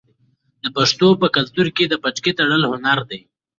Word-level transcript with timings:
د 0.63 0.65
پښتنو 0.75 1.09
په 1.21 1.27
کلتور 1.35 1.67
کې 1.75 1.83
د 1.87 1.93
پټکي 2.03 2.31
تړل 2.39 2.63
هنر 2.71 2.99
دی. 3.09 3.19